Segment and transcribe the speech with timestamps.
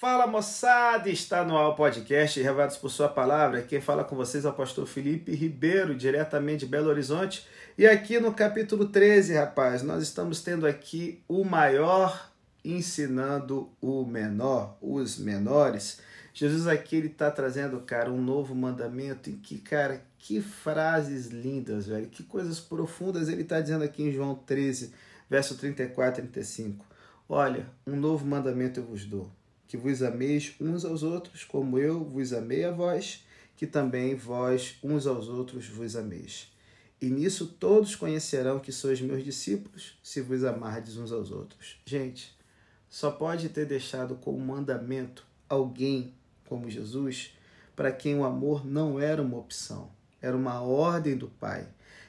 [0.00, 3.60] Fala moçada, está no ar o podcast Revados por Sua Palavra.
[3.60, 7.46] Quem fala com vocês é o pastor Felipe Ribeiro, diretamente de Belo Horizonte.
[7.76, 12.32] E aqui no capítulo 13, rapaz, nós estamos tendo aqui o maior
[12.64, 16.00] ensinando o menor, os menores.
[16.32, 21.88] Jesus aqui ele está trazendo, cara, um novo mandamento em que, cara, que frases lindas,
[21.88, 24.94] velho, que coisas profundas ele está dizendo aqui em João 13,
[25.28, 26.86] verso 34 e 35.
[27.28, 29.30] Olha, um novo mandamento eu vos dou
[29.70, 33.24] que vos ameis uns aos outros, como eu vos amei a vós,
[33.56, 36.50] que também vós uns aos outros vos ameis.
[37.00, 41.80] E nisso todos conhecerão que sois meus discípulos, se vos amardes uns aos outros.
[41.86, 42.36] Gente,
[42.88, 46.14] só pode ter deixado como mandamento alguém
[46.46, 47.32] como Jesus,
[47.76, 49.88] para quem o amor não era uma opção,
[50.20, 51.68] era uma ordem do Pai.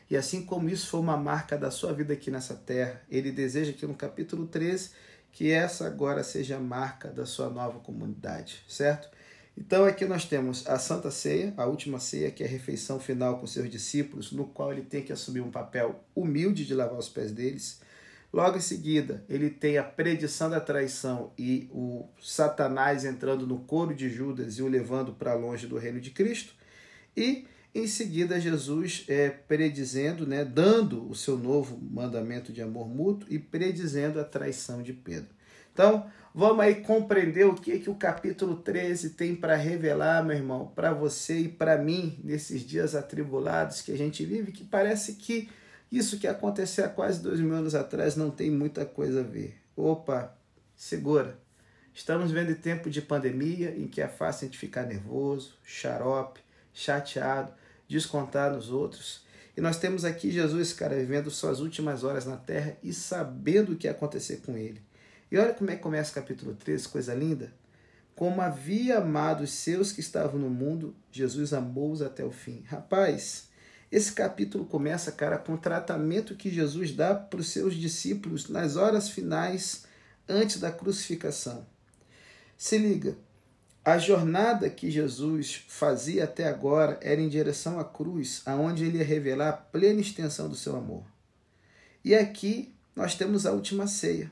[0.09, 3.70] E assim como isso foi uma marca da sua vida aqui nessa terra, ele deseja
[3.70, 9.09] aqui no capítulo 13 que essa agora seja a marca da sua nova comunidade, certo?
[9.57, 13.37] Então aqui nós temos a Santa Ceia, a última ceia, que é a refeição final
[13.37, 17.09] com seus discípulos, no qual ele tem que assumir um papel humilde de lavar os
[17.09, 17.82] pés deles.
[18.34, 23.93] Logo em seguida, ele tem a predição da traição e o Satanás entrando no coro
[23.93, 26.54] de Judas e o levando para longe do reino de Cristo.
[27.15, 33.27] E em seguida, Jesus é predizendo, né, dando o seu novo mandamento de amor mútuo
[33.32, 35.30] e predizendo a traição de Pedro.
[35.72, 36.05] Então,
[36.36, 40.92] vamos aí compreender o que, que o capítulo 13 tem para revelar, meu irmão, para
[40.92, 45.49] você e para mim, nesses dias atribulados que a gente vive, que parece que
[45.90, 49.55] isso que aconteceu há quase dois mil anos atrás não tem muita coisa a ver.
[49.76, 50.36] Opa,
[50.76, 51.40] segura.
[51.94, 56.42] Estamos vendo tempo de pandemia em que é fácil a gente ficar nervoso, xarope,
[56.74, 57.54] chateado,
[57.91, 59.21] descontar nos outros.
[59.55, 63.75] E nós temos aqui Jesus, cara, vivendo suas últimas horas na terra e sabendo o
[63.75, 64.81] que ia acontecer com ele.
[65.29, 67.53] E olha como é que começa o capítulo 13, coisa linda.
[68.16, 72.63] Como havia amado os seus que estavam no mundo, Jesus amou-os até o fim.
[72.67, 73.50] Rapaz,
[73.91, 78.78] esse capítulo começa, cara, com o tratamento que Jesus dá para os seus discípulos nas
[78.78, 79.85] horas finais
[80.28, 81.66] antes da crucificação.
[82.57, 83.18] Se liga,
[83.84, 89.03] a jornada que Jesus fazia até agora era em direção à cruz, aonde ele ia
[89.03, 91.03] revelar a plena extensão do seu amor.
[92.06, 94.30] E aqui nós temos a última ceia.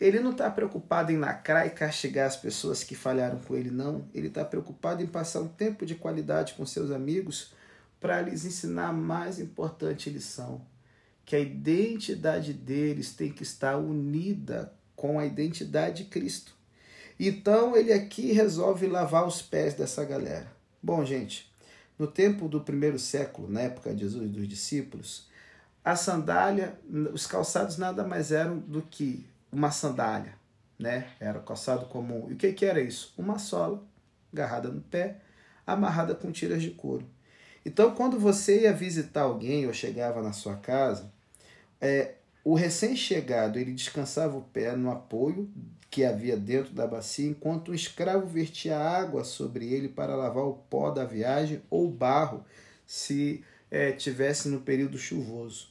[0.00, 4.08] Ele não está preocupado em lacrar e castigar as pessoas que falharam com ele, não.
[4.14, 7.52] Ele está preocupado em passar um tempo de qualidade com seus amigos
[8.00, 10.62] para lhes ensinar a mais importante lição:
[11.26, 16.61] que a identidade deles tem que estar unida com a identidade de Cristo.
[17.24, 20.50] Então ele aqui resolve lavar os pés dessa galera.
[20.82, 21.48] Bom, gente,
[21.96, 25.28] no tempo do primeiro século, na época de Jesus e dos discípulos,
[25.84, 26.76] a sandália,
[27.12, 30.34] os calçados nada mais eram do que uma sandália,
[30.76, 31.12] né?
[31.20, 32.26] Era calçado comum.
[32.28, 33.14] E o que, que era isso?
[33.16, 33.80] Uma sola
[34.32, 35.18] agarrada no pé,
[35.64, 37.06] amarrada com tiras de couro.
[37.64, 41.08] Então, quando você ia visitar alguém ou chegava na sua casa,
[41.80, 45.48] é, o recém-chegado ele descansava o pé no apoio
[45.92, 50.54] que havia dentro da bacia, enquanto o escravo vertia água sobre ele para lavar o
[50.54, 52.42] pó da viagem ou barro,
[52.86, 55.68] se é, tivesse no período chuvoso.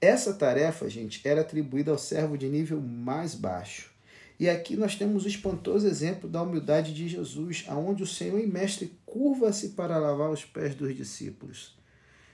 [0.00, 3.92] Essa tarefa, gente, era atribuída ao servo de nível mais baixo.
[4.40, 8.46] E aqui nós temos o espantoso exemplo da humildade de Jesus, aonde o Senhor e
[8.46, 11.76] Mestre curva-se para lavar os pés dos discípulos.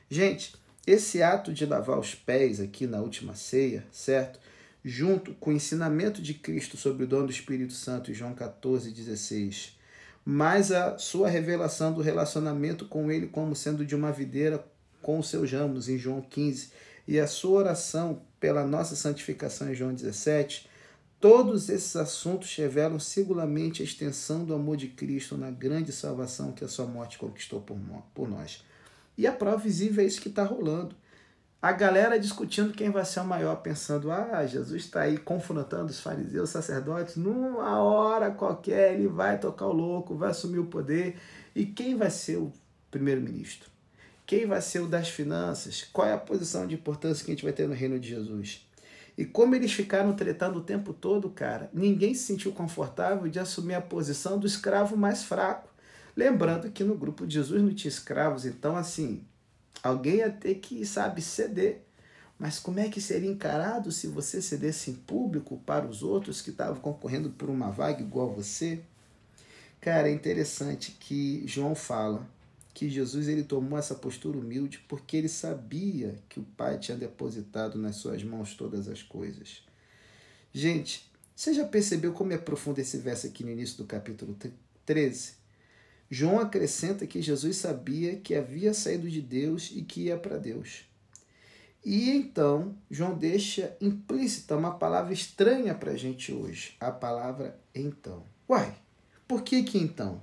[0.08, 0.54] Gente,
[0.86, 4.38] esse ato de lavar os pés aqui na última ceia, certo?
[4.84, 9.78] Junto com o ensinamento de Cristo sobre o dom do Espírito Santo João 14, 16,
[10.24, 14.62] mais a sua revelação do relacionamento com ele como sendo de uma videira
[15.00, 16.70] com os seus ramos em João 15,
[17.06, 20.68] e a sua oração pela nossa santificação em João 17,
[21.18, 26.64] todos esses assuntos revelam singularmente a extensão do amor de Cristo na grande salvação que
[26.64, 27.62] a sua morte conquistou
[28.14, 28.62] por nós.
[29.16, 30.94] E a prova visível é isso que está rolando
[31.64, 35.98] a galera discutindo quem vai ser o maior, pensando, ah, Jesus está aí confrontando os
[35.98, 41.16] fariseus, os sacerdotes, numa hora qualquer ele vai tocar o louco, vai assumir o poder.
[41.56, 42.52] E quem vai ser o
[42.90, 43.70] primeiro-ministro?
[44.26, 45.88] Quem vai ser o das finanças?
[45.90, 48.69] Qual é a posição de importância que a gente vai ter no reino de Jesus?
[49.16, 53.72] E como eles ficaram tretando o tempo todo, cara, ninguém se sentiu confortável de assumir
[53.72, 55.70] a posição do escravo mais fraco.
[56.14, 59.25] Lembrando que no grupo de Jesus não tinha escravos, então assim,
[59.84, 61.82] Alguém ia ter que, sabe, ceder.
[62.38, 66.48] Mas como é que seria encarado se você cedesse em público para os outros que
[66.48, 68.81] estavam concorrendo por uma vaga igual a você?
[69.82, 72.26] Cara, é interessante que João fala
[72.72, 77.78] que Jesus ele tomou essa postura humilde porque ele sabia que o Pai tinha depositado
[77.78, 79.62] nas suas mãos todas as coisas.
[80.52, 84.37] Gente, Você já percebeu como é profundo esse verso aqui no início do capítulo
[84.87, 85.44] 13?
[86.10, 90.84] João acrescenta que Jesus sabia que havia saído de Deus e que ia para Deus.
[91.84, 98.24] E então, João deixa implícita uma palavra estranha para a gente hoje, a palavra então.
[98.48, 98.74] Uai,
[99.28, 100.20] por que que então?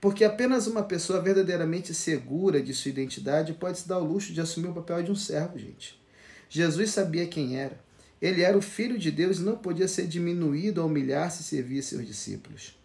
[0.00, 4.40] Porque apenas uma pessoa verdadeiramente segura de sua identidade pode se dar o luxo de
[4.40, 6.00] assumir o papel de um servo, gente.
[6.48, 7.78] Jesus sabia quem era.
[8.20, 11.82] Ele era o Filho de Deus e não podia ser diminuído ou humilhar-se e servir
[11.82, 12.78] seus discípulos.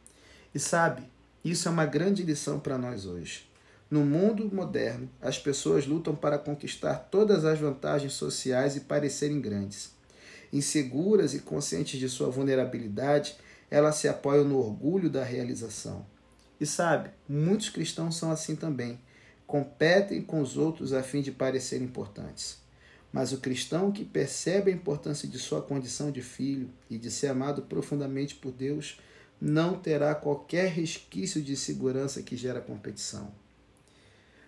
[0.53, 1.03] E sabe,
[1.51, 3.47] isso é uma grande lição para nós hoje.
[3.89, 9.91] No mundo moderno, as pessoas lutam para conquistar todas as vantagens sociais e parecerem grandes.
[10.51, 13.35] Inseguras e conscientes de sua vulnerabilidade,
[13.69, 16.03] elas se apoiam no orgulho da realização.
[16.59, 18.99] E sabe, muitos cristãos são assim também.
[19.45, 22.57] Competem com os outros a fim de parecer importantes.
[23.13, 27.27] Mas o cristão que percebe a importância de sua condição de filho e de ser
[27.27, 28.99] amado profundamente por Deus
[29.39, 33.31] não terá qualquer resquício de segurança que gera competição.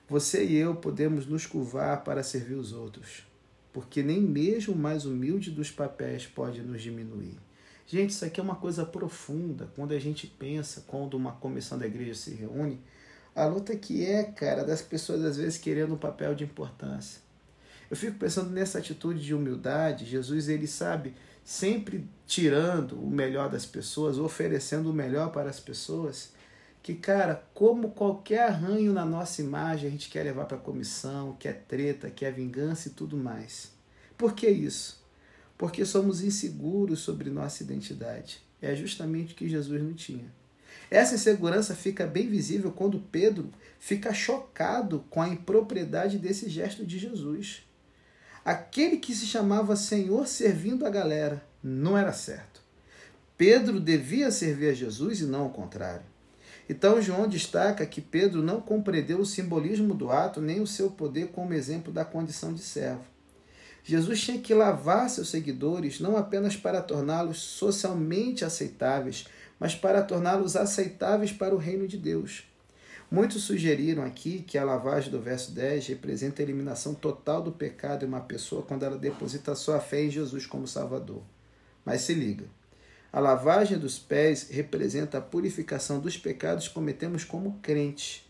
[0.09, 3.27] Você e eu podemos nos curvar para servir os outros,
[3.73, 7.37] porque nem mesmo o mais humilde dos papéis pode nos diminuir.
[7.85, 9.69] Gente, isso aqui é uma coisa profunda.
[9.75, 12.81] Quando a gente pensa, quando uma comissão da igreja se reúne,
[13.33, 17.21] a luta que é, cara, das pessoas às vezes querendo um papel de importância.
[17.89, 20.05] Eu fico pensando nessa atitude de humildade.
[20.05, 21.13] Jesus, ele sabe,
[21.47, 26.33] sempre tirando o melhor das pessoas, oferecendo o melhor para as pessoas,
[26.83, 31.63] que, cara, como qualquer arranho na nossa imagem, a gente quer levar para comissão, quer
[31.65, 33.71] treta, quer vingança e tudo mais.
[34.17, 35.01] Por que isso?
[35.57, 38.41] Porque somos inseguros sobre nossa identidade.
[38.61, 40.25] É justamente o que Jesus não tinha.
[40.91, 43.49] Essa insegurança fica bem visível quando Pedro
[43.79, 47.65] fica chocado com a impropriedade desse gesto de Jesus.
[48.47, 52.61] Aquele que se chamava Senhor servindo a galera não era certo.
[53.37, 56.05] Pedro devia servir a Jesus e não o contrário.
[56.69, 61.27] Então, João destaca que Pedro não compreendeu o simbolismo do ato nem o seu poder
[61.27, 63.03] como exemplo da condição de servo.
[63.83, 69.27] Jesus tinha que lavar seus seguidores não apenas para torná-los socialmente aceitáveis,
[69.59, 72.45] mas para torná-los aceitáveis para o reino de Deus.
[73.09, 78.03] Muitos sugeriram aqui que a lavagem do verso 10 representa a eliminação total do pecado
[78.03, 81.21] em uma pessoa quando ela deposita sua fé em Jesus como Salvador.
[81.85, 82.43] Mas se liga.
[83.11, 88.29] A lavagem dos pés representa a purificação dos pecados que cometemos como crentes.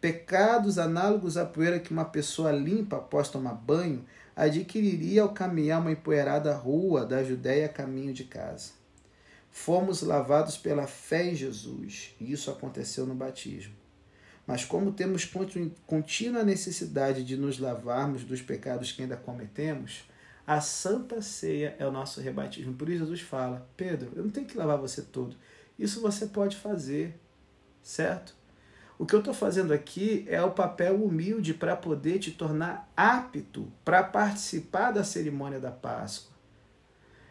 [0.00, 5.92] Pecados análogos à poeira que uma pessoa limpa após tomar banho adquiriria ao caminhar uma
[5.92, 8.72] empoeirada rua da Judéia caminho de casa.
[9.52, 13.85] Fomos lavados pela fé em Jesus, e isso aconteceu no batismo.
[14.46, 15.28] Mas como temos
[15.86, 20.08] contínua necessidade de nos lavarmos dos pecados que ainda cometemos,
[20.46, 22.74] a Santa Ceia é o nosso rebatismo.
[22.74, 25.36] Por isso Jesus fala: Pedro, eu não tenho que lavar você todo.
[25.76, 27.18] Isso você pode fazer,
[27.82, 28.34] certo?
[28.98, 33.70] O que eu estou fazendo aqui é o papel humilde para poder te tornar apto
[33.84, 36.34] para participar da cerimônia da Páscoa.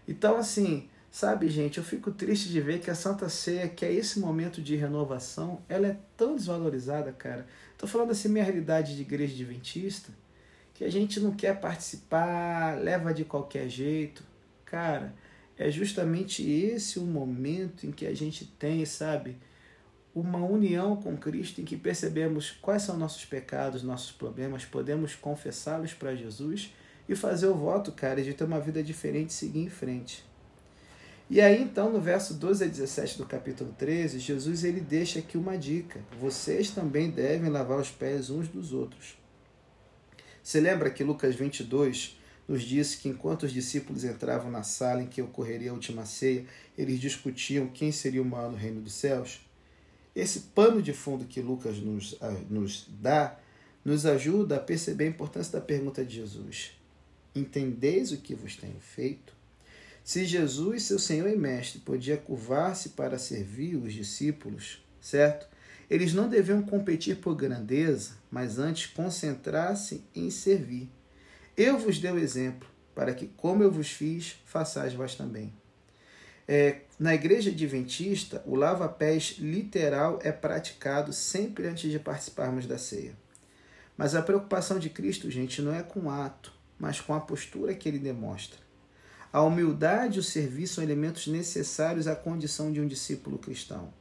[0.08, 3.94] Então, assim, Sabe, gente, eu fico triste de ver que a Santa Ceia, que é
[3.94, 7.48] esse momento de renovação, ela é tão desvalorizada, cara.
[7.78, 10.12] Tô falando assim, minha realidade de igreja adventista,
[10.74, 14.26] que a gente não quer participar, leva de qualquer jeito.
[14.66, 15.16] Cara,
[15.58, 19.38] é justamente esse o momento em que a gente tem, sabe,
[20.14, 25.94] uma união com Cristo, em que percebemos quais são nossos pecados, nossos problemas, podemos confessá-los
[25.94, 26.74] para Jesus
[27.08, 30.35] e fazer o voto, cara, de ter uma vida diferente e seguir em frente.
[31.28, 35.38] E aí, então, no verso 12 a 17 do capítulo 13, Jesus ele deixa aqui
[35.38, 39.18] uma dica: vocês também devem lavar os pés uns dos outros.
[40.44, 45.08] Você lembra que Lucas 22 nos disse que enquanto os discípulos entravam na sala em
[45.08, 46.46] que ocorreria a última ceia,
[46.78, 49.42] eles discutiam quem seria o maior no reino dos céus?
[50.16, 52.16] Esse pano de fundo que Lucas nos,
[52.48, 53.40] nos dá
[53.84, 56.72] nos ajuda a perceber a importância da pergunta de Jesus:
[57.36, 59.35] Entendeis o que vos tenho feito?
[60.06, 65.48] Se Jesus, seu Senhor e Mestre, podia curvar-se para servir os discípulos, certo?
[65.90, 70.92] Eles não deviam competir por grandeza, mas antes concentrar-se em servir.
[71.58, 75.52] Eu vos dei o exemplo, para que, como eu vos fiz, façais vós também.
[76.48, 83.18] É, na igreja adventista, o lava-pés literal é praticado sempre antes de participarmos da ceia.
[83.98, 87.74] Mas a preocupação de Cristo, gente, não é com o ato, mas com a postura
[87.74, 88.65] que ele demonstra.
[89.36, 93.94] A humildade e o serviço são elementos necessários à condição de um discípulo cristão.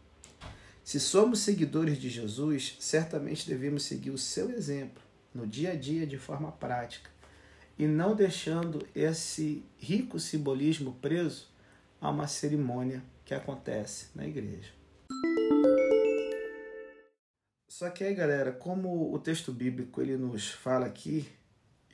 [0.84, 5.02] Se somos seguidores de Jesus, certamente devemos seguir o seu exemplo
[5.34, 7.10] no dia a dia de forma prática
[7.76, 11.48] e não deixando esse rico simbolismo preso
[12.00, 14.70] a uma cerimônia que acontece na igreja.
[17.68, 21.26] Só que aí, galera, como o texto bíblico ele nos fala aqui,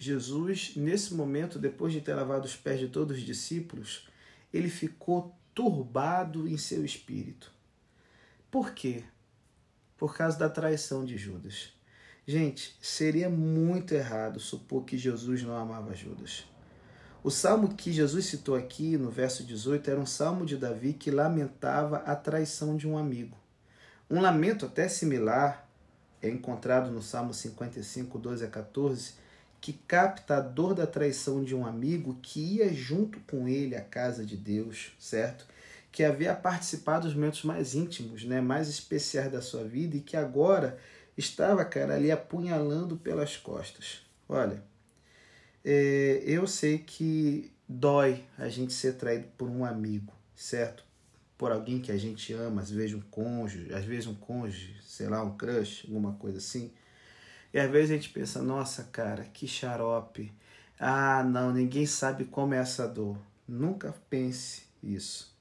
[0.03, 4.09] Jesus, nesse momento, depois de ter lavado os pés de todos os discípulos,
[4.51, 7.53] ele ficou turbado em seu espírito.
[8.51, 9.05] Por quê?
[9.99, 11.75] Por causa da traição de Judas.
[12.27, 16.47] Gente, seria muito errado supor que Jesus não amava Judas.
[17.23, 21.11] O salmo que Jesus citou aqui no verso 18 era um salmo de Davi que
[21.11, 23.37] lamentava a traição de um amigo.
[24.09, 25.69] Um lamento até similar
[26.23, 29.21] é encontrado no Salmo 55, 12 a 14,
[29.61, 33.81] que capta a dor da traição de um amigo que ia junto com ele à
[33.81, 35.47] casa de Deus, certo?
[35.93, 40.17] Que havia participado dos momentos mais íntimos, né, mais especiais da sua vida e que
[40.17, 40.79] agora
[41.17, 44.01] estava, cara, ali apunhalando pelas costas.
[44.29, 44.63] Olha,
[45.65, 50.85] é, eu sei que dói a gente ser traído por um amigo, certo?
[51.41, 55.09] por alguém que a gente ama, às vezes um cônjuge, às vezes um cônjuge, sei
[55.09, 56.71] lá, um crush, alguma coisa assim.
[57.53, 60.33] E às vezes a gente pensa, nossa, cara, que xarope.
[60.79, 63.19] Ah, não, ninguém sabe como é essa dor.
[63.47, 65.35] Nunca pense isso.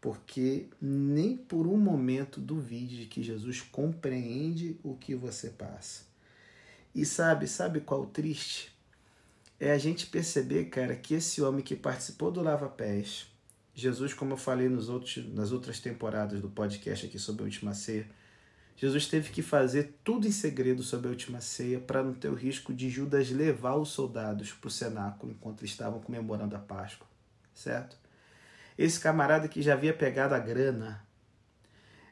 [0.00, 6.02] Porque nem por um momento duvide de que Jesus compreende o que você passa.
[6.94, 8.72] E sabe, sabe qual o triste?
[9.58, 13.26] É a gente perceber, cara, que esse homem que participou do Lava Pés,
[13.74, 17.72] Jesus, como eu falei nos outros, nas outras temporadas do podcast aqui sobre a última
[17.72, 18.06] ceia,
[18.76, 22.34] Jesus teve que fazer tudo em segredo sobre a última ceia para não ter o
[22.34, 27.06] risco de Judas levar os soldados para o cenáculo enquanto estavam comemorando a Páscoa,
[27.54, 27.96] certo?
[28.76, 31.04] Esse camarada que já havia pegado a grana,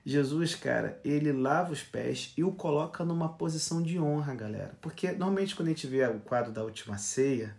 [0.05, 4.77] Jesus, cara, ele lava os pés e o coloca numa posição de honra, galera.
[4.81, 7.57] Porque normalmente quando a gente vê o quadro da última ceia,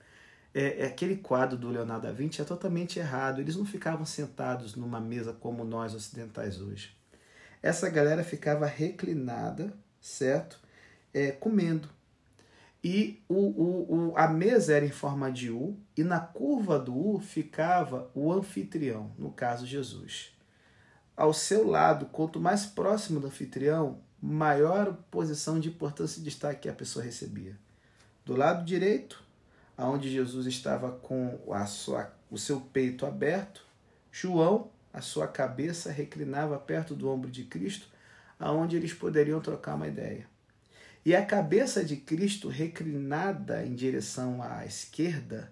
[0.53, 3.41] é, é, aquele quadro do Leonardo da Vinci é totalmente errado.
[3.41, 6.95] Eles não ficavam sentados numa mesa como nós ocidentais hoje.
[7.63, 10.59] Essa galera ficava reclinada, certo?
[11.13, 11.87] É, comendo.
[12.83, 16.93] E o, o, o, a mesa era em forma de U, e na curva do
[16.93, 20.33] U ficava o anfitrião, no caso Jesus.
[21.15, 26.69] Ao seu lado, quanto mais próximo do anfitrião, maior posição de importância e destaque que
[26.69, 27.57] a pessoa recebia.
[28.25, 29.23] Do lado direito,
[29.77, 33.65] aonde Jesus estava com a sua, o seu peito aberto,
[34.11, 37.87] João, a sua cabeça reclinava perto do ombro de Cristo,
[38.39, 40.27] aonde eles poderiam trocar uma ideia.
[41.05, 45.51] E a cabeça de Cristo reclinada em direção à esquerda,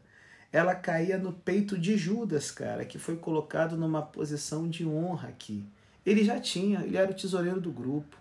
[0.52, 5.66] ela caía no peito de Judas, cara, que foi colocado numa posição de honra aqui.
[6.06, 8.18] Ele já tinha, ele era o tesoureiro do grupo.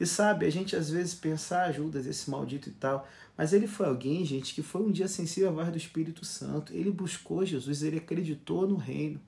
[0.00, 3.66] E sabe, a gente às vezes pensa, ah, Judas, esse maldito e tal, mas ele
[3.66, 6.72] foi alguém, gente, que foi um dia sensível à voz do Espírito Santo.
[6.72, 9.20] Ele buscou Jesus, ele acreditou no reino.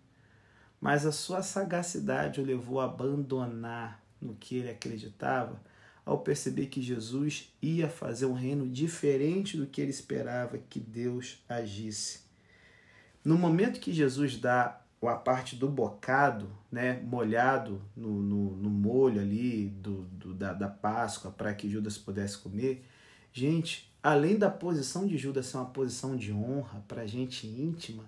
[0.80, 5.60] Mas a sua sagacidade o levou a abandonar no que ele acreditava,
[6.04, 11.42] ao perceber que Jesus ia fazer um reino diferente do que ele esperava que Deus
[11.48, 12.20] agisse.
[13.24, 19.20] No momento que Jesus dá a parte do bocado, né, molhado no, no, no molho
[19.20, 22.84] ali do, do da, da Páscoa para que Judas pudesse comer,
[23.32, 28.04] gente, além da posição de Judas ser uma posição de honra para gente íntima,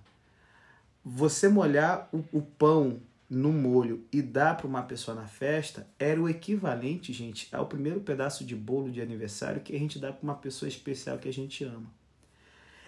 [1.04, 6.20] você molhar o, o pão no molho e dar para uma pessoa na festa era
[6.20, 10.22] o equivalente, gente, ao primeiro pedaço de bolo de aniversário que a gente dá para
[10.22, 11.90] uma pessoa especial que a gente ama.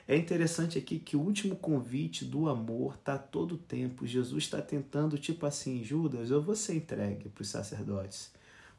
[0.07, 4.07] É interessante aqui que o último convite do amor está todo tempo.
[4.07, 8.31] Jesus está tentando, tipo assim, Judas, eu vou ser entregue para os sacerdotes.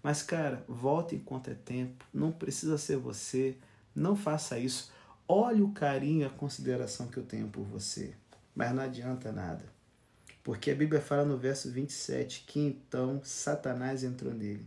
[0.04, 2.06] Mas, cara, volta enquanto é tempo.
[2.14, 3.58] Não precisa ser você.
[3.96, 4.92] Não faça isso.
[5.28, 8.14] Olhe o carinho e a consideração que eu tenho por você.
[8.56, 9.66] Mas não adianta nada.
[10.44, 14.66] Porque a Bíblia fala no verso 27 que então Satanás entrou nele.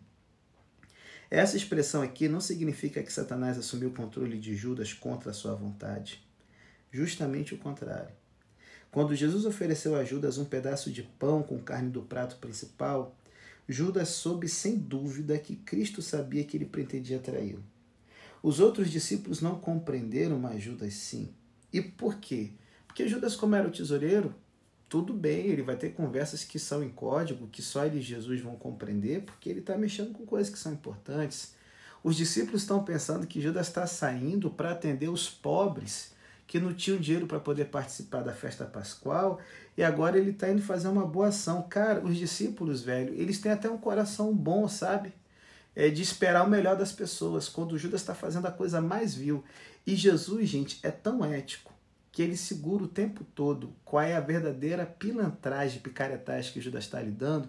[1.30, 5.54] Essa expressão aqui não significa que Satanás assumiu o controle de Judas contra a sua
[5.54, 6.22] vontade.
[6.90, 8.14] Justamente o contrário.
[8.90, 13.14] Quando Jesus ofereceu a Judas um pedaço de pão com carne do prato principal,
[13.68, 17.62] Judas soube sem dúvida que Cristo sabia que ele pretendia traí-lo.
[18.42, 21.34] Os outros discípulos não compreenderam, mas Judas sim.
[21.70, 22.52] E por quê?
[22.98, 24.34] Porque Judas, como era o tesoureiro,
[24.88, 28.40] tudo bem, ele vai ter conversas que são em código, que só ele e Jesus
[28.40, 31.54] vão compreender, porque ele está mexendo com coisas que são importantes.
[32.02, 36.12] Os discípulos estão pensando que Judas está saindo para atender os pobres
[36.44, 39.38] que não tinham dinheiro para poder participar da festa pascual
[39.76, 41.62] e agora ele está indo fazer uma boa ação.
[41.70, 45.12] Cara, os discípulos, velho, eles têm até um coração bom, sabe?
[45.76, 49.44] é, de esperar o melhor das pessoas, quando Judas está fazendo a coisa mais vil.
[49.86, 51.77] E Jesus, gente, é tão ético
[52.18, 57.00] que ele segura o tempo todo qual é a verdadeira pilantragem, picaretagem que Judas está
[57.00, 57.48] lhe dando,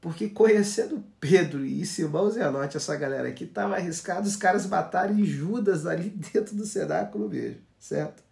[0.00, 5.84] porque conhecendo Pedro e Simão Zelote, essa galera aqui, estava arriscado os caras matarem Judas
[5.84, 8.22] ali dentro do cenáculo mesmo, certo?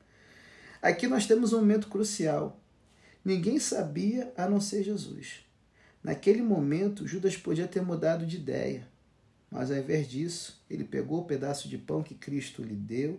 [0.80, 2.60] Aqui nós temos um momento crucial.
[3.24, 5.44] Ninguém sabia a não ser Jesus.
[6.00, 8.86] Naquele momento, Judas podia ter mudado de ideia,
[9.50, 13.18] mas ao invés disso, ele pegou o pedaço de pão que Cristo lhe deu,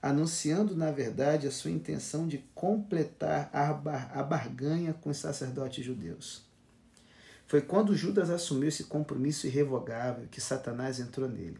[0.00, 6.44] anunciando, na verdade, a sua intenção de completar a barganha com os sacerdotes judeus.
[7.46, 11.58] Foi quando Judas assumiu esse compromisso irrevogável que Satanás entrou nele.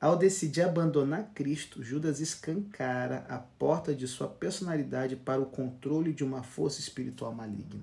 [0.00, 6.22] Ao decidir abandonar Cristo, Judas escancara a porta de sua personalidade para o controle de
[6.22, 7.82] uma força espiritual maligna.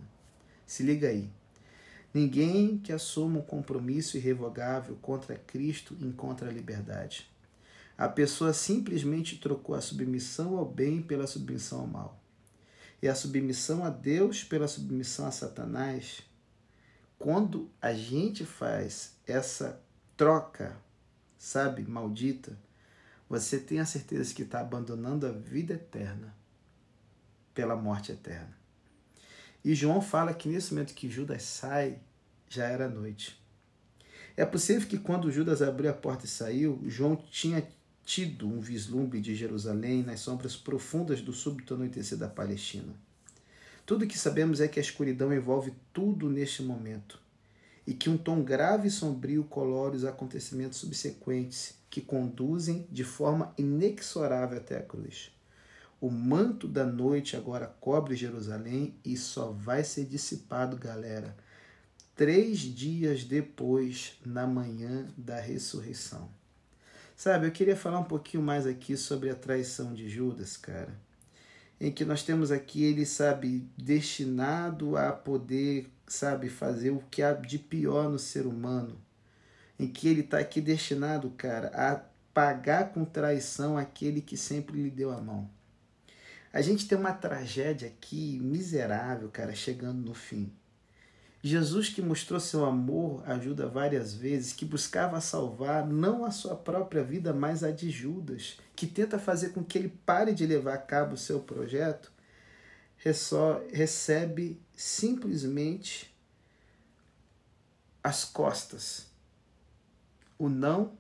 [0.66, 1.30] Se liga aí.
[2.14, 7.30] Ninguém que assuma um compromisso irrevogável contra Cristo encontra a liberdade.
[7.98, 12.22] A pessoa simplesmente trocou a submissão ao bem pela submissão ao mal.
[13.02, 16.22] E a submissão a Deus pela submissão a Satanás.
[17.18, 19.82] Quando a gente faz essa
[20.18, 20.76] troca,
[21.38, 22.58] sabe, maldita,
[23.30, 26.36] você tem a certeza que está abandonando a vida eterna
[27.54, 28.56] pela morte eterna.
[29.64, 31.98] E João fala que nesse momento que Judas sai,
[32.50, 33.42] já era noite.
[34.38, 37.66] É possível que quando Judas abriu a porta e saiu, João tinha
[38.06, 42.94] tido um vislumbre de Jerusalém nas sombras profundas do súbito anoitecer da Palestina.
[43.86, 47.20] Tudo o que sabemos é que a escuridão envolve tudo neste momento
[47.86, 53.54] e que um tom grave e sombrio colore os acontecimentos subsequentes que conduzem de forma
[53.58, 55.32] inexorável até a cruz.
[56.00, 61.36] O manto da noite agora cobre Jerusalém e só vai ser dissipado, galera,
[62.16, 66.30] três dias depois, na manhã da ressurreição.
[67.16, 70.94] Sabe, eu queria falar um pouquinho mais aqui sobre a traição de Judas, cara.
[71.80, 77.32] Em que nós temos aqui ele, sabe, destinado a poder, sabe, fazer o que há
[77.32, 78.98] de pior no ser humano.
[79.80, 82.02] Em que ele está aqui destinado, cara, a
[82.34, 85.50] pagar com traição aquele que sempre lhe deu a mão.
[86.52, 90.52] A gente tem uma tragédia aqui miserável, cara, chegando no fim.
[91.48, 97.04] Jesus, que mostrou seu amor ajuda várias vezes, que buscava salvar não a sua própria
[97.04, 100.80] vida, mas a de Judas, que tenta fazer com que ele pare de levar a
[100.80, 102.12] cabo o seu projeto,
[103.72, 106.12] recebe simplesmente
[108.04, 109.06] as costas,
[110.40, 110.98] o não,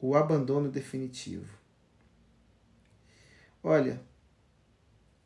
[0.00, 1.56] o abandono definitivo.
[3.62, 4.02] Olha,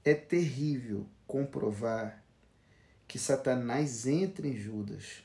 [0.05, 2.24] é terrível comprovar
[3.07, 5.23] que Satanás entre em Judas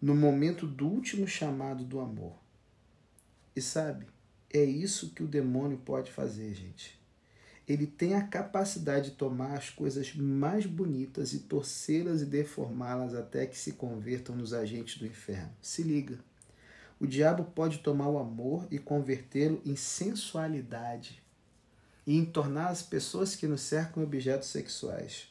[0.00, 2.34] no momento do último chamado do amor.
[3.54, 4.06] E sabe,
[4.52, 6.98] é isso que o demônio pode fazer, gente.
[7.66, 13.46] Ele tem a capacidade de tomar as coisas mais bonitas e torcê-las e deformá-las até
[13.46, 15.50] que se convertam nos agentes do inferno.
[15.60, 16.18] Se liga.
[17.00, 21.20] O diabo pode tomar o amor e convertê-lo em sensualidade
[22.06, 25.28] e em tornar as pessoas que nos cercam objetos sexuais.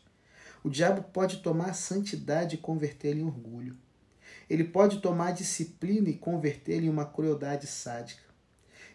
[0.66, 3.78] O diabo pode tomar a santidade e convertê-la em orgulho.
[4.50, 8.24] Ele pode tomar a disciplina e convertê-la em uma crueldade sádica.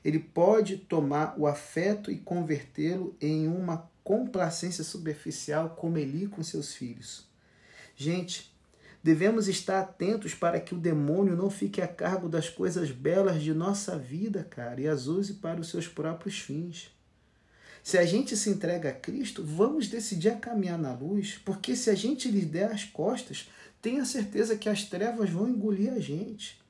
[0.04, 6.74] Ele pode tomar o afeto e convertê-lo em uma complacência superficial, como Eli com seus
[6.74, 7.30] filhos.
[7.94, 8.52] Gente,
[9.00, 13.54] devemos estar atentos para que o demônio não fique a cargo das coisas belas de
[13.54, 16.90] nossa vida, cara, e as use para os seus próprios fins.
[17.82, 21.88] Se a gente se entrega a Cristo, vamos decidir a caminhar na luz, porque se
[21.88, 23.48] a gente lhe der as costas,
[23.80, 26.60] tenha certeza que as trevas vão engolir a gente.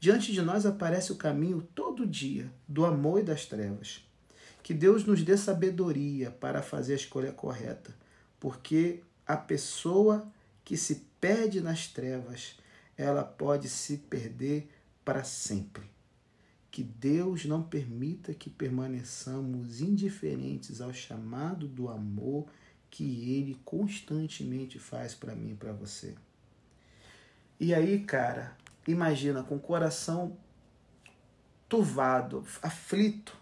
[0.00, 4.04] Diante de nós aparece o caminho todo dia do amor e das trevas.
[4.62, 7.94] Que Deus nos dê sabedoria para fazer a escolha correta,
[8.38, 10.28] porque a pessoa
[10.64, 12.56] que se perde nas trevas,
[12.96, 14.68] ela pode se perder
[15.04, 15.97] para sempre
[16.70, 22.46] que Deus não permita que permaneçamos indiferentes ao chamado do amor
[22.90, 26.14] que Ele constantemente faz para mim e para você.
[27.58, 30.36] E aí, cara, imagina, com o coração
[31.68, 33.36] turvado, aflito,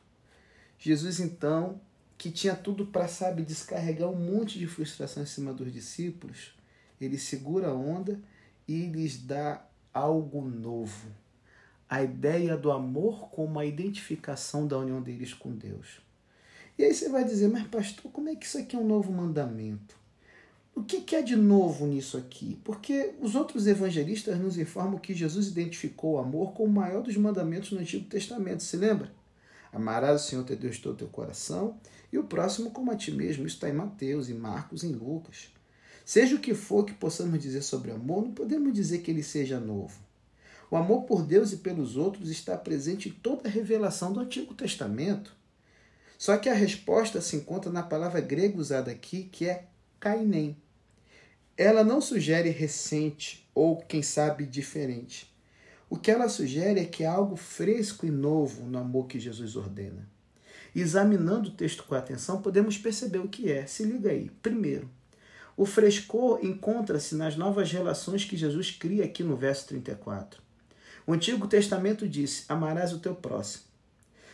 [0.78, 1.80] Jesus então,
[2.16, 6.54] que tinha tudo para, sabe, descarregar um monte de frustração em cima dos discípulos,
[7.00, 8.20] ele segura a onda
[8.66, 11.10] e lhes dá algo novo
[11.88, 16.01] a ideia do amor como a identificação da união deles com Deus.
[16.79, 19.11] E aí você vai dizer, mas pastor, como é que isso aqui é um novo
[19.12, 19.96] mandamento?
[20.75, 22.61] O que, que é de novo nisso aqui?
[22.62, 27.16] Porque os outros evangelistas nos informam que Jesus identificou o amor como o maior dos
[27.16, 29.11] mandamentos no Antigo Testamento, se lembra?
[29.72, 31.79] Amarás o Senhor teu Deus de todo teu coração
[32.12, 33.46] e o próximo como a ti mesmo.
[33.46, 35.49] Isso está em Mateus, em Marcos, em Lucas.
[36.05, 39.59] Seja o que for que possamos dizer sobre amor, não podemos dizer que ele seja
[39.59, 39.99] novo.
[40.70, 44.55] O amor por Deus e pelos outros está presente em toda a revelação do Antigo
[44.55, 45.35] Testamento.
[46.18, 49.66] Só que a resposta se encontra na palavra grega usada aqui, que é
[50.00, 50.57] kainem.
[51.57, 55.33] Ela não sugere recente ou, quem sabe, diferente.
[55.88, 59.55] O que ela sugere é que há algo fresco e novo no amor que Jesus
[59.57, 60.09] ordena.
[60.74, 63.66] Examinando o texto com atenção, podemos perceber o que é.
[63.66, 64.31] Se liga aí.
[64.42, 64.90] Primeiro,
[65.57, 70.45] o frescor encontra-se nas novas relações que Jesus cria aqui no verso 34.
[71.06, 73.64] O Antigo Testamento disse: Amarás o teu próximo.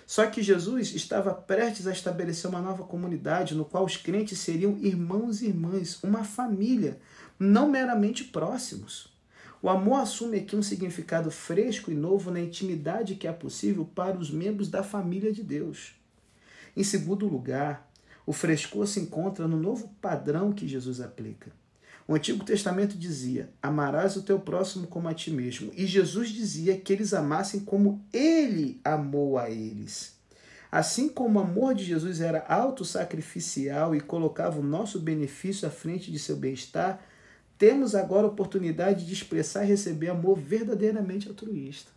[0.07, 4.77] Só que Jesus estava prestes a estabelecer uma nova comunidade no qual os crentes seriam
[4.79, 6.99] irmãos e irmãs, uma família,
[7.39, 9.13] não meramente próximos.
[9.63, 14.19] O amor assume aqui um significado fresco e novo na intimidade que é possível para
[14.19, 15.95] os membros da família de Deus.
[16.77, 17.89] Em segundo lugar,
[18.27, 21.53] o frescor se encontra no novo padrão que Jesus aplica.
[22.13, 25.73] O Antigo Testamento dizia: Amarás o teu próximo como a ti mesmo.
[25.75, 30.15] E Jesus dizia que eles amassem como ele amou a eles.
[30.71, 36.13] Assim como o amor de Jesus era autossacrificial e colocava o nosso benefício à frente
[36.13, 37.03] de seu bem-estar,
[37.57, 41.91] temos agora a oportunidade de expressar e receber amor verdadeiramente altruísta.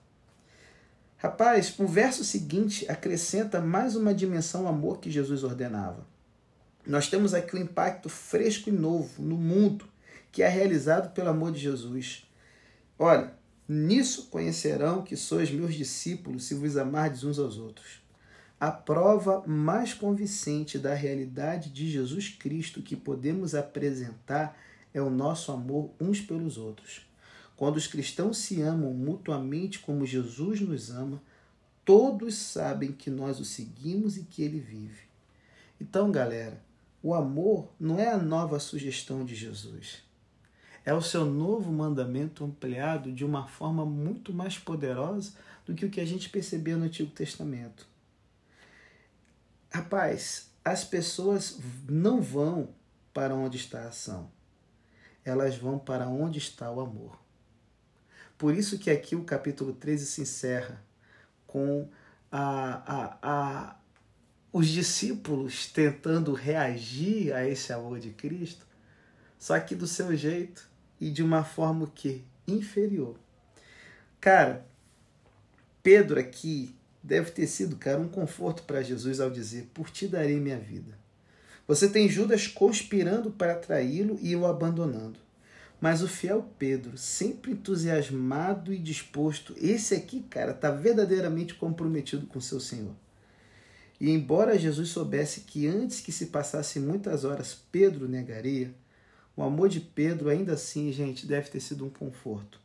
[1.17, 6.08] Rapaz, o verso seguinte acrescenta mais uma dimensão ao amor que Jesus ordenava.
[6.88, 9.93] Nós temos aqui um impacto fresco e novo no mundo
[10.36, 12.28] que é realizado pelo amor de Jesus.
[13.00, 13.34] Olha,
[13.65, 18.02] nisso conhecerão que sois meus discípulos se vos amardes uns aos outros.
[18.60, 24.58] A prova mais convincente da realidade de Jesus Cristo que podemos apresentar
[24.93, 27.08] é o nosso amor uns pelos outros.
[27.56, 31.24] Quando os cristãos se amam mutuamente como Jesus nos ama,
[31.86, 35.04] todos sabem que nós o seguimos e que ele vive.
[35.80, 36.62] Então, galera,
[37.02, 40.04] o amor não é a nova sugestão de Jesus
[40.86, 45.34] é o seu novo mandamento ampliado de uma forma muito mais poderosa
[45.65, 47.88] do que o que a gente percebeu no Antigo Testamento.
[49.71, 52.69] Rapaz, as pessoas não vão
[53.12, 54.32] para onde está a ação,
[55.24, 57.19] elas vão para onde está o amor.
[58.38, 60.84] Por isso que aqui o capítulo 13 se encerra
[61.48, 61.89] com
[62.32, 63.76] a, a, a,
[64.52, 68.65] os discípulos tentando reagir a esse amor de Cristo,
[69.39, 73.15] só que do seu jeito, e de uma forma que inferior.
[74.19, 74.65] Cara,
[75.84, 80.39] Pedro aqui deve ter sido, cara, um conforto para Jesus ao dizer: "Por ti darei
[80.39, 80.97] minha vida".
[81.67, 85.19] Você tem Judas conspirando para traí-lo e o abandonando.
[85.81, 92.39] Mas o fiel Pedro, sempre entusiasmado e disposto, esse aqui, cara, está verdadeiramente comprometido com
[92.39, 92.95] seu Senhor.
[93.99, 98.73] E embora Jesus soubesse que antes que se passassem muitas horas Pedro negaria,
[99.36, 102.60] o amor de Pedro, ainda assim, gente, deve ter sido um conforto.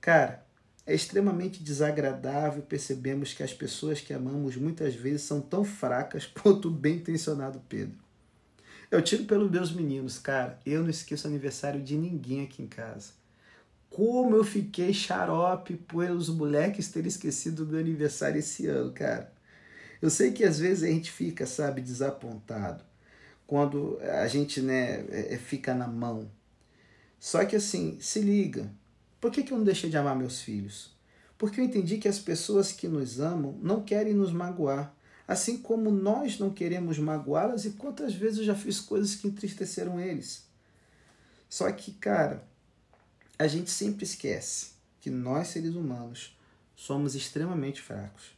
[0.00, 0.46] Cara,
[0.86, 6.68] é extremamente desagradável percebemos que as pessoas que amamos muitas vezes são tão fracas quanto
[6.68, 7.98] o bem intencionado Pedro.
[8.88, 10.60] Eu tiro pelos meus meninos, cara.
[10.64, 13.10] Eu não esqueço aniversário de ninguém aqui em casa.
[13.90, 19.32] Como eu fiquei xarope pelos moleques terem esquecido do aniversário esse ano, cara.
[20.00, 22.84] Eu sei que às vezes a gente fica, sabe, desapontado
[23.46, 26.30] quando a gente né, é, é, fica na mão.
[27.18, 28.70] Só que assim, se liga.
[29.20, 30.94] Por que, que eu não deixei de amar meus filhos?
[31.38, 34.94] Porque eu entendi que as pessoas que nos amam não querem nos magoar.
[35.28, 40.00] Assim como nós não queremos magoá-las, e quantas vezes eu já fiz coisas que entristeceram
[40.00, 40.46] eles.
[41.48, 42.46] Só que, cara,
[43.38, 46.36] a gente sempre esquece que nós, seres humanos,
[46.76, 48.36] somos extremamente fracos.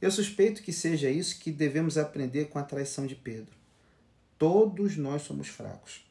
[0.00, 3.56] Eu suspeito que seja isso que devemos aprender com a traição de Pedro.
[4.38, 6.04] Todos nós somos fracos.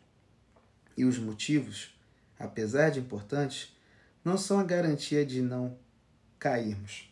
[0.97, 1.93] E os motivos,
[2.39, 3.75] apesar de importantes,
[4.23, 5.77] não são a garantia de não
[6.39, 7.11] cairmos.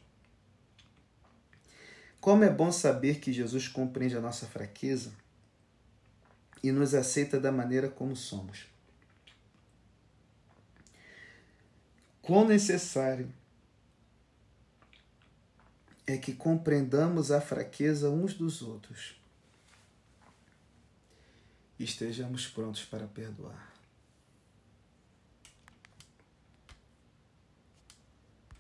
[2.20, 5.14] Como é bom saber que Jesus compreende a nossa fraqueza
[6.64, 8.66] e nos aceita da maneira como somos.
[12.22, 13.30] Quão necessário
[16.08, 19.22] é que compreendamos a fraqueza uns dos outros
[21.84, 23.73] estejamos prontos para perdoar.